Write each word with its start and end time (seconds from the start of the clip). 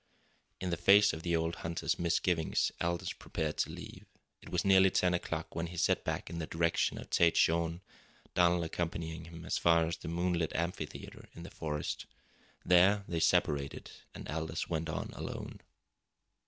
In 0.59 0.71
the 0.71 0.77
face 0.77 1.13
of 1.13 1.21
the 1.21 1.35
old 1.35 1.57
hunter's 1.57 1.99
misgiving, 1.99 2.55
Aldous 2.81 3.13
prepared 3.13 3.57
to 3.57 3.69
leave. 3.69 4.07
It 4.41 4.49
was 4.49 4.65
nearly 4.65 4.89
ten 4.89 5.13
o'clock 5.13 5.53
when 5.53 5.67
he 5.67 5.77
set 5.77 6.03
back 6.03 6.27
in 6.27 6.39
the 6.39 6.47
direction 6.47 6.97
of 6.97 7.11
Tête 7.11 7.35
Jaune, 7.35 7.81
Donald 8.33 8.63
accompanying 8.63 9.25
him 9.25 9.45
as 9.45 9.59
far 9.59 9.85
as 9.85 9.97
the 9.97 10.07
moonlit 10.07 10.55
amphitheatre 10.55 11.29
in 11.35 11.43
the 11.43 11.51
forest. 11.51 12.07
There 12.65 13.05
they 13.07 13.19
separated, 13.19 13.91
and 14.15 14.27
Aldous 14.27 14.67
went 14.67 14.89
on 14.89 15.11
alone. 15.13 15.59